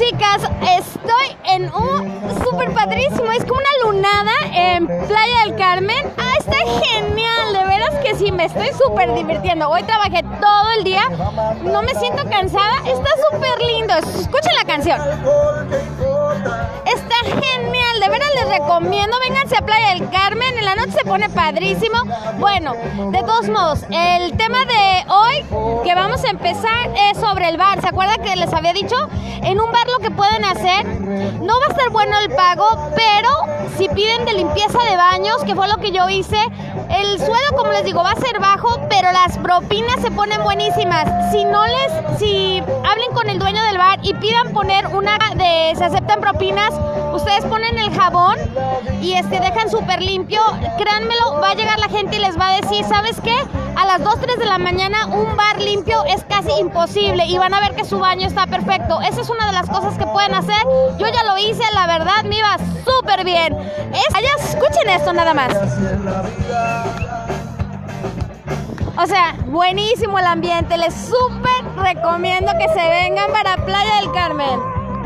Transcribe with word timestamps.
Chicas, 0.00 0.40
estoy 0.78 1.36
en 1.44 1.64
un 1.74 2.42
súper 2.42 2.72
padrísimo, 2.72 3.30
es 3.32 3.44
como 3.44 3.60
una 3.60 3.84
lunada 3.84 4.32
en 4.50 4.86
Playa 4.86 5.40
del 5.44 5.56
Carmen. 5.56 6.10
Ah, 6.16 6.32
está 6.38 6.56
genial, 6.56 7.52
de 7.52 7.64
veras 7.66 7.94
que 8.02 8.14
sí, 8.14 8.32
me 8.32 8.46
estoy 8.46 8.70
súper 8.82 9.12
divirtiendo. 9.12 9.68
Hoy 9.68 9.82
trabajé 9.82 10.22
todo 10.22 10.70
el 10.78 10.84
día, 10.84 11.02
no 11.62 11.82
me 11.82 11.94
siento 11.96 12.24
cansada, 12.30 12.76
está 12.86 13.10
súper 13.30 13.62
lindo. 13.66 13.92
Escuchen 13.92 14.54
la 14.58 14.64
canción. 14.64 14.98
Está 16.86 17.16
genial, 17.22 18.00
de 18.00 18.08
veras 18.08 18.30
les 18.36 18.58
recomiendo, 18.58 19.18
vénganse 19.20 19.58
a 19.58 19.60
Playa 19.60 19.90
del 19.90 20.08
Carmen, 20.08 20.56
en 20.56 20.64
la 20.64 20.76
noche 20.76 20.92
se 20.92 21.04
pone 21.04 21.28
padrísimo. 21.28 21.98
Bueno, 22.38 22.72
de 23.10 23.22
todos 23.22 23.50
modos, 23.50 23.80
el 23.90 24.34
tema 24.38 24.64
de 24.64 25.04
hoy 25.12 25.19
vamos 26.00 26.24
a 26.24 26.30
empezar 26.30 26.88
es 27.10 27.18
sobre 27.18 27.48
el 27.48 27.58
bar. 27.58 27.80
¿Se 27.80 27.88
acuerdan 27.88 28.22
que 28.22 28.34
les 28.34 28.52
había 28.54 28.72
dicho? 28.72 28.96
En 29.42 29.60
un 29.60 29.70
bar 29.70 29.86
lo 29.88 29.98
que 29.98 30.10
pueden 30.10 30.44
hacer, 30.44 30.86
no 31.40 31.60
va 31.60 31.66
a 31.66 31.74
ser 31.74 31.90
bueno 31.90 32.18
el 32.18 32.34
pago, 32.34 32.66
pero 32.96 33.28
si 33.76 33.88
piden 33.90 34.24
de 34.24 34.32
limpieza 34.32 34.78
de 34.90 34.96
baños, 34.96 35.44
que 35.44 35.54
fue 35.54 35.68
lo 35.68 35.76
que 35.76 35.92
yo 35.92 36.08
hice, 36.08 36.38
el 36.90 37.18
sueldo, 37.18 37.56
como 37.56 37.72
les 37.72 37.84
digo, 37.84 38.02
va 38.02 38.12
a 38.12 38.16
ser 38.16 38.40
bajo, 38.40 38.80
pero 38.88 39.12
las 39.12 39.36
propinas 39.38 40.00
se 40.00 40.10
ponen 40.10 40.42
buenísimas. 40.42 41.04
Si 41.32 41.44
no 41.44 41.60
con 41.60 41.79
el 43.30 43.38
dueño 43.38 43.62
del 43.62 43.78
bar 43.78 44.00
y 44.02 44.12
pidan 44.14 44.52
poner 44.52 44.88
una 44.88 45.16
de, 45.36 45.72
se 45.76 45.84
aceptan 45.84 46.20
propinas, 46.20 46.74
ustedes 47.14 47.44
ponen 47.44 47.78
el 47.78 47.94
jabón 47.94 48.36
y 49.00 49.12
este 49.12 49.38
dejan 49.38 49.70
súper 49.70 50.02
limpio, 50.02 50.40
créanmelo, 50.76 51.40
va 51.40 51.50
a 51.50 51.54
llegar 51.54 51.78
la 51.78 51.88
gente 51.88 52.16
y 52.16 52.18
les 52.18 52.38
va 52.38 52.48
a 52.48 52.60
decir, 52.60 52.84
¿sabes 52.84 53.20
qué? 53.22 53.36
A 53.76 53.86
las 53.86 54.02
2, 54.02 54.20
3 54.20 54.38
de 54.38 54.46
la 54.46 54.58
mañana 54.58 55.06
un 55.06 55.36
bar 55.36 55.60
limpio 55.60 56.04
es 56.06 56.24
casi 56.24 56.50
imposible 56.58 57.24
y 57.26 57.38
van 57.38 57.54
a 57.54 57.60
ver 57.60 57.76
que 57.76 57.84
su 57.84 58.00
baño 58.00 58.26
está 58.26 58.48
perfecto. 58.48 59.00
Esa 59.00 59.20
es 59.20 59.30
una 59.30 59.46
de 59.46 59.52
las 59.52 59.68
cosas 59.68 59.96
que 59.96 60.06
pueden 60.06 60.34
hacer. 60.34 60.62
Yo 60.98 61.06
ya 61.06 61.22
lo 61.24 61.38
hice, 61.38 61.62
la 61.72 61.86
verdad 61.86 62.24
me 62.24 62.36
iba 62.36 62.56
súper 62.84 63.24
bien. 63.24 63.56
Es, 63.56 64.14
allá 64.14 64.28
escuchen 64.38 64.88
esto 64.88 65.12
nada 65.12 65.34
más. 65.34 65.52
O 69.02 69.06
sea, 69.06 69.34
buenísimo 69.46 70.18
el 70.18 70.26
ambiente. 70.26 70.76
Les 70.76 70.92
súper 70.92 71.64
recomiendo 71.76 72.52
que 72.58 72.68
se 72.68 72.86
vengan 72.86 73.32
para 73.32 73.56
Playa 73.64 73.96
del 73.96 74.12
Carmen. 74.12 74.79